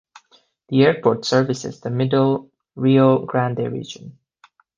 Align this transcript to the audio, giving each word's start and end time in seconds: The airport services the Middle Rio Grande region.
The 0.69 0.83
airport 0.83 1.25
services 1.25 1.79
the 1.79 1.91
Middle 1.91 2.49
Rio 2.73 3.23
Grande 3.23 3.71
region. 3.71 4.17